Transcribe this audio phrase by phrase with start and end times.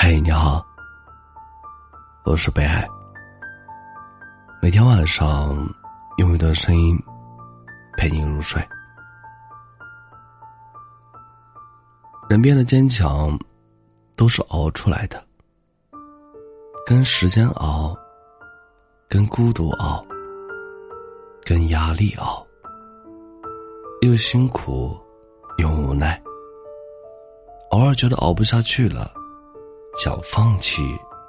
[0.00, 0.64] 嘿，你好，
[2.24, 2.88] 我是北海。
[4.62, 5.68] 每天晚上
[6.18, 6.96] 用一段声音
[7.96, 8.64] 陪你入睡。
[12.28, 13.36] 人变得坚强，
[14.16, 15.20] 都是熬出来的，
[16.86, 17.94] 跟时间熬，
[19.08, 20.00] 跟孤独熬，
[21.44, 22.46] 跟压力熬，
[24.02, 24.96] 又辛苦
[25.58, 26.22] 又无奈，
[27.70, 29.12] 偶尔觉得熬不下去了。
[29.98, 30.80] 想放弃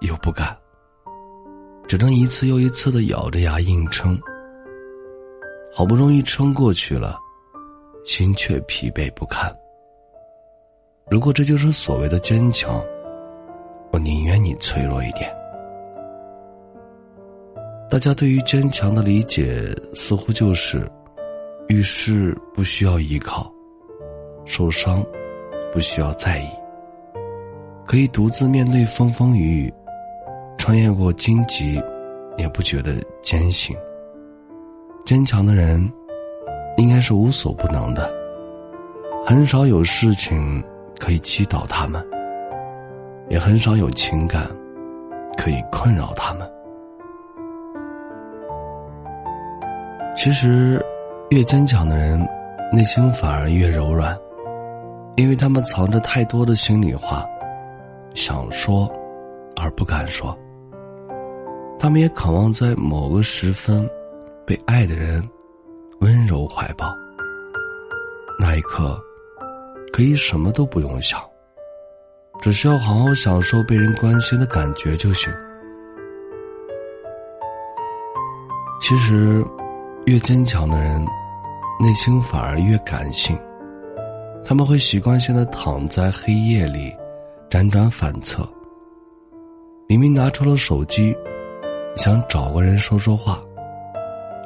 [0.00, 0.56] 又不敢，
[1.86, 4.18] 只能一次又一次的咬着牙硬撑。
[5.70, 7.18] 好不容易撑过去了，
[8.06, 9.54] 心却疲惫不堪。
[11.10, 12.82] 如果这就是所谓的坚强，
[13.92, 15.30] 我宁愿你脆弱一点。
[17.90, 20.90] 大家对于坚强的理解似乎就是：
[21.68, 23.52] 遇事不需要依靠，
[24.46, 25.04] 受伤
[25.70, 26.48] 不需要在意。
[27.86, 29.74] 可以独自面对风风雨雨，
[30.56, 31.80] 穿越过荆棘，
[32.38, 33.76] 也不觉得艰辛。
[35.04, 35.92] 坚强的人，
[36.78, 38.10] 应该是无所不能的，
[39.26, 40.64] 很少有事情
[40.98, 42.02] 可以击倒他们，
[43.28, 44.48] 也很少有情感
[45.36, 46.50] 可以困扰他们。
[50.16, 50.82] 其实，
[51.28, 52.18] 越坚强的人，
[52.72, 54.16] 内心反而越柔软，
[55.16, 57.22] 因为他们藏着太多的心里话。
[58.14, 58.90] 想说，
[59.60, 60.36] 而不敢说。
[61.78, 63.88] 他们也渴望在某个时分，
[64.46, 65.22] 被爱的人
[66.00, 66.94] 温柔怀抱。
[68.38, 68.98] 那一刻，
[69.92, 71.20] 可以什么都不用想，
[72.40, 75.32] 只需要好好享受被人关心的感觉就行。
[78.80, 79.44] 其实，
[80.06, 81.04] 越坚强的人，
[81.80, 83.38] 内心反而越感性。
[84.44, 86.94] 他们会习惯性的躺在黑夜里。
[87.54, 88.42] 辗转反侧，
[89.86, 91.16] 明明拿出了手机，
[91.94, 93.40] 想找个人说说话，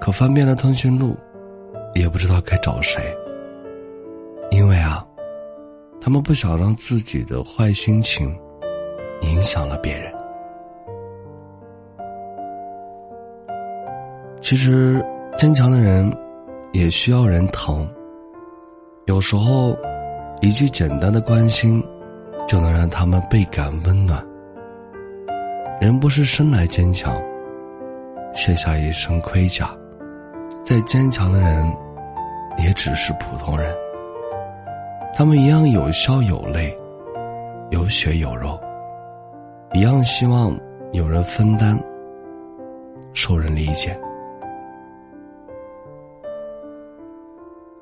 [0.00, 1.14] 可翻遍了通讯录，
[1.94, 3.14] 也不知道该找谁。
[4.50, 5.06] 因为啊，
[6.00, 8.34] 他们不想让自己的坏心情
[9.20, 10.10] 影响了别人。
[14.40, 15.04] 其实，
[15.36, 16.10] 坚强的人
[16.72, 17.86] 也需要人疼。
[19.04, 19.76] 有时候，
[20.40, 21.84] 一句简单的关心。
[22.46, 24.24] 就能让他们倍感温暖。
[25.80, 27.14] 人不是生来坚强，
[28.34, 29.76] 卸下一身盔甲，
[30.64, 31.76] 再坚强的人，
[32.58, 33.74] 也只是普通人。
[35.14, 36.76] 他们一样有笑有泪，
[37.70, 38.58] 有血有肉，
[39.72, 40.56] 一样希望
[40.92, 41.78] 有人分担，
[43.12, 43.98] 受人理解。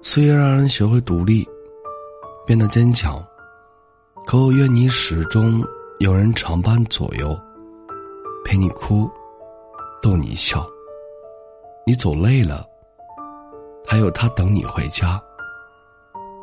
[0.00, 1.46] 岁月让人学会独立，
[2.46, 3.22] 变得坚强。
[4.28, 5.64] 可我愿你始终
[6.00, 7.34] 有人常伴左右，
[8.44, 9.10] 陪你哭，
[10.02, 10.68] 逗你笑。
[11.86, 12.62] 你走累了，
[13.86, 15.18] 还有他等你回家。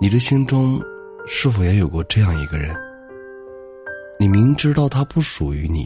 [0.01, 0.81] 你的心中
[1.27, 2.75] 是否也有过这样一个人？
[4.19, 5.85] 你明知道他不属于你，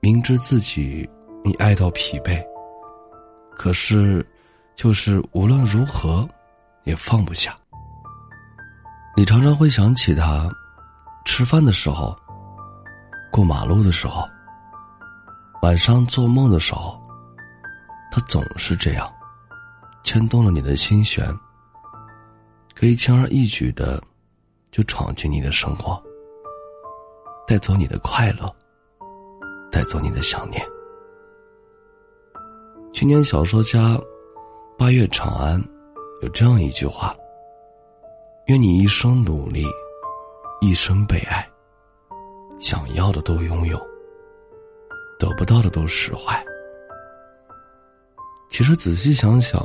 [0.00, 1.08] 明知自己
[1.42, 2.38] 你爱到疲惫，
[3.56, 4.22] 可是
[4.76, 6.28] 就是无论如何
[6.84, 7.56] 也放不下。
[9.16, 10.48] 你常常会想起他，
[11.26, 12.16] 吃饭的时候，
[13.30, 14.26] 过马路的时候，
[15.62, 16.98] 晚上做梦的时候，
[18.10, 19.06] 他总是这样，
[20.02, 21.28] 牵动了你的心弦，
[22.74, 24.02] 可以轻而易举的
[24.70, 26.02] 就闯进你的生活，
[27.46, 28.50] 带走你的快乐，
[29.70, 30.64] 带走你的想念。
[32.94, 34.00] 青年小说家
[34.78, 35.62] 八月长安
[36.22, 37.14] 有这样一句话。
[38.50, 39.64] 愿你一生努力，
[40.60, 41.48] 一生被爱，
[42.58, 43.80] 想要的都拥有，
[45.20, 46.36] 得不到的都释怀。
[48.50, 49.64] 其实仔细想想，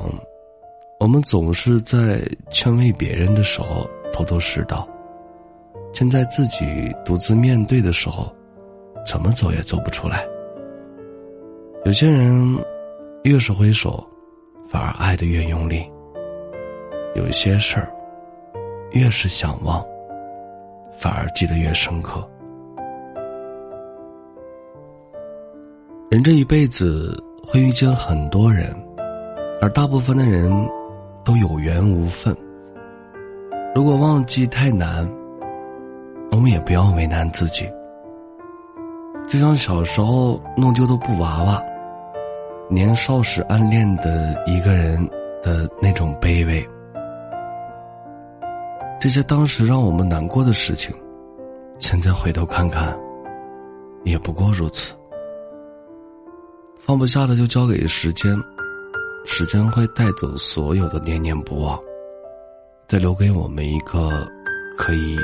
[0.99, 4.87] 我们总是在劝慰别人的时候头头是道，
[5.91, 6.63] 却在自己
[7.03, 8.31] 独自面对的时候，
[9.03, 10.23] 怎么走也走不出来。
[11.85, 12.63] 有些人
[13.23, 14.07] 越是挥手，
[14.69, 15.83] 反而爱的越用力。
[17.15, 17.91] 有些事儿。
[18.95, 19.85] 越是想忘，
[20.95, 22.25] 反而记得越深刻。
[26.09, 28.73] 人这一辈子会遇见很多人，
[29.61, 30.49] 而大部分的人
[31.25, 32.33] 都有缘无分。
[33.75, 35.05] 如果忘记太难，
[36.31, 37.69] 我们也不要为难自己。
[39.27, 41.61] 就像小时候弄丢的布娃娃，
[42.69, 45.05] 年少时暗恋的一个人
[45.43, 46.65] 的那种卑微。
[48.99, 50.95] 这些当时让我们难过的事情，
[51.79, 52.97] 现在回头看看，
[54.03, 54.93] 也不过如此。
[56.79, 58.35] 放不下的就交给时间，
[59.25, 61.79] 时间会带走所有的念念不忘，
[62.87, 64.27] 再留给我们一个
[64.77, 65.17] 可以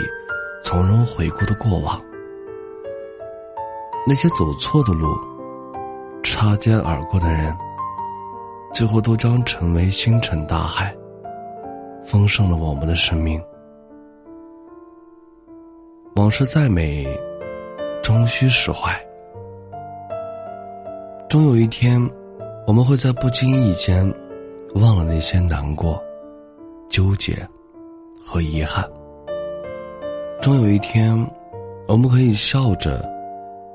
[0.64, 2.00] 从容回顾的过往。
[4.08, 5.16] 那些走错的路，
[6.24, 7.56] 擦肩而过的人，
[8.74, 10.96] 最后都将成为星辰大海，
[12.04, 13.42] 丰盛了我们的生命。
[16.16, 17.08] 往事再美，
[18.04, 18.92] 终须释怀。
[21.30, 22.02] 终有一天，
[22.68, 24.06] 我们会在不经意间
[24.76, 26.02] 忘了那些难过、
[26.90, 27.36] 纠结
[28.22, 28.86] 和遗憾。
[30.42, 31.16] 终有一天，
[31.88, 33.10] 我们可以笑着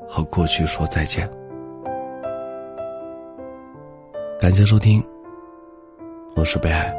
[0.07, 1.29] 和过去说再见。
[4.39, 5.03] 感谢收听，
[6.35, 6.95] 我是北海。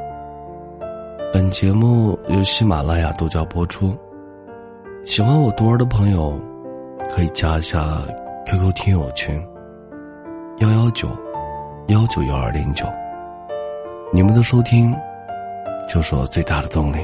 [1.31, 3.95] 本节目由喜马拉雅独家播出。
[5.07, 6.37] 喜欢我读儿的朋友，
[7.15, 7.79] 可以加一下
[8.45, 9.41] QQ 听友群：
[10.57, 11.07] 幺幺九
[11.87, 12.85] 幺九幺二零九。
[14.11, 14.93] 你们的收听，
[15.87, 16.97] 就是我最大的动力。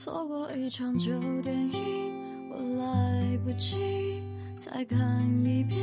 [0.00, 1.10] 错过一场旧
[1.42, 4.22] 电影，我来不及
[4.56, 5.76] 再看一遍。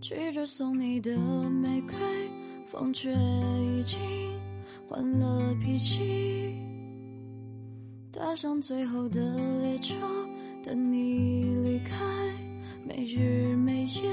[0.00, 1.94] 拒绝送你的玫瑰，
[2.66, 3.96] 风却已经
[4.88, 6.56] 换了脾气。
[8.10, 9.94] 搭上最后的列车，
[10.64, 11.94] 等你离开，
[12.84, 14.10] 没日没夜。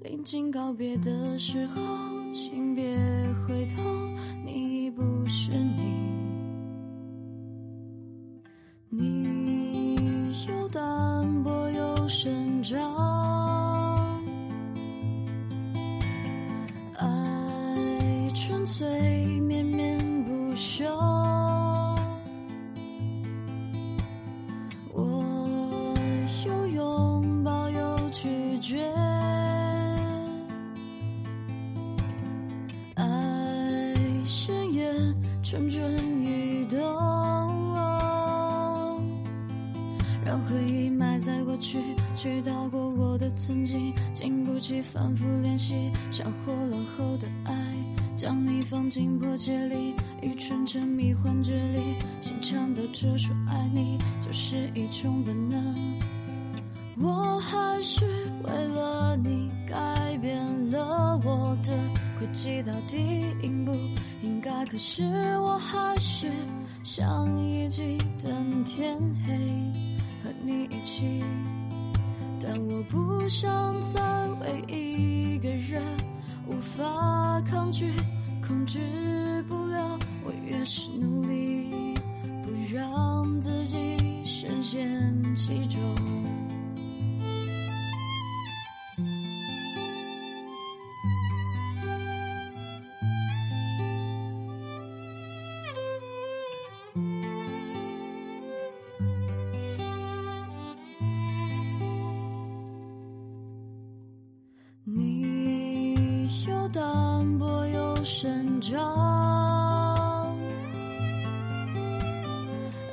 [0.00, 1.80] 临近告别的时候，
[2.32, 2.82] 请别
[3.46, 3.61] 回
[11.22, 12.76] 奔波又生长，
[16.98, 17.06] 爱
[18.34, 18.84] 纯粹
[19.38, 20.84] 绵绵不休。
[24.92, 25.24] 我
[26.44, 28.84] 有拥抱，有拒绝。
[32.96, 33.94] 爱
[34.26, 34.92] 深夜，
[35.40, 36.21] 纯纯。
[41.62, 41.78] 去，
[42.16, 47.54] 去到过我的曾经，经不起反复练习，像火了后的爱，
[48.18, 51.80] 将你放进破戒里，愚蠢沉迷幻觉里，
[52.20, 55.74] 心颤抖着说爱你，就是一种本能。
[56.98, 58.04] 我还是
[58.44, 61.72] 为了你改变了我的
[62.18, 62.96] 轨迹到底
[63.42, 63.72] 应不。
[64.22, 65.02] 应该，可是
[65.38, 66.30] 我还是
[66.84, 69.32] 想一起等天黑，
[70.22, 71.22] 和你一起。
[72.42, 74.02] 但我不想再
[74.40, 75.82] 为一个人，
[76.46, 77.92] 无法抗拒，
[78.46, 78.78] 控制
[108.62, 110.38] 长，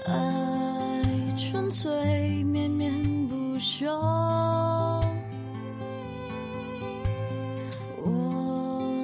[0.04, 1.04] 爱
[1.38, 2.92] 纯粹绵绵
[3.28, 3.88] 不休，
[7.98, 9.04] 我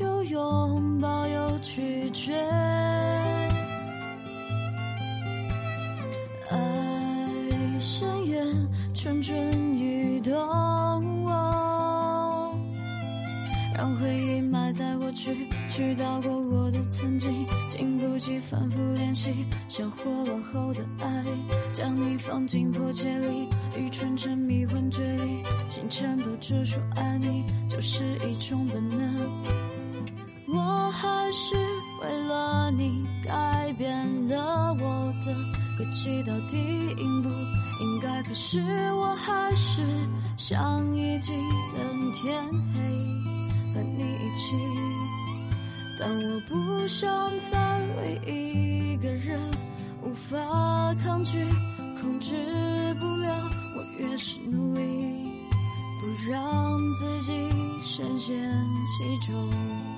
[0.00, 2.34] 有拥抱，有拒绝，
[6.50, 6.56] 爱
[7.78, 9.35] 深渊蠢蠢
[15.76, 17.30] 去，去到过我的曾经，
[17.70, 21.24] 经不起反复练习，像火落后的爱。
[21.74, 29.16] 将你放进破戒里，愚蠢沉迷幻觉里，心颤抖着说爱你，就是一种本能。
[30.48, 31.54] 我还是
[32.02, 35.34] 为了你改变了我的
[35.76, 36.56] 轨迹到底
[36.96, 38.58] 应不，应该，可是
[38.94, 39.82] 我还是
[40.38, 41.32] 想一起
[41.76, 42.42] 等天
[42.72, 42.80] 黑，
[43.74, 44.85] 和你一起。
[45.98, 47.08] 但我不想
[47.50, 49.40] 再为一个人。
[50.02, 51.44] 无法抗拒，
[52.00, 52.32] 控制
[53.00, 53.50] 不了。
[53.76, 55.28] 我越是努力，
[56.00, 57.32] 不让自己。
[57.82, 58.36] 深陷
[58.98, 59.95] 其中。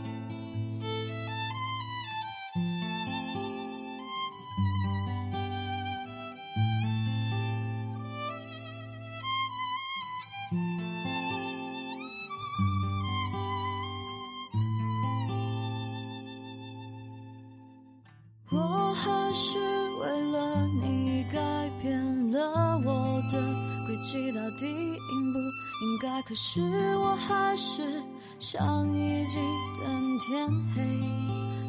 [23.30, 23.40] 的
[23.86, 26.22] 轨迹，到底应不应该？
[26.22, 26.60] 可是
[26.96, 28.02] 我还是
[28.40, 29.36] 想一起
[29.80, 30.82] 等天黑，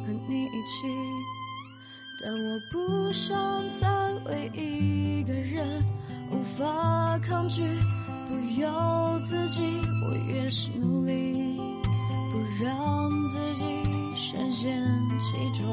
[0.05, 0.87] 和你一起。
[2.21, 3.33] 但我不想
[3.79, 3.87] 再
[4.25, 5.83] 为一个人
[6.31, 7.61] 无法抗拒，
[8.27, 8.67] 不由
[9.27, 9.61] 自己，
[10.03, 11.55] 我越是努力，
[12.31, 13.61] 不让自己
[14.17, 14.83] 深陷
[15.21, 15.63] 其中。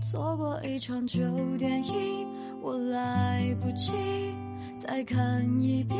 [0.00, 1.20] 错过一场旧
[1.58, 2.27] 电影，
[2.68, 3.90] 我来不及
[4.76, 5.98] 再看一遍。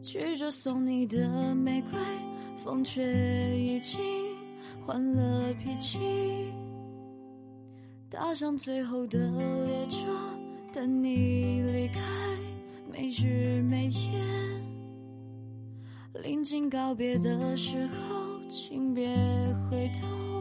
[0.00, 1.98] 拒绝送你的玫瑰，
[2.62, 3.02] 风却
[3.58, 3.98] 已经
[4.86, 5.98] 换了脾气。
[8.08, 9.18] 搭上最后的
[9.64, 10.08] 列车，
[10.72, 12.00] 等你离开，
[12.92, 14.22] 没日没夜。
[16.22, 19.08] 临近告别的时候，请别
[19.68, 20.39] 回头。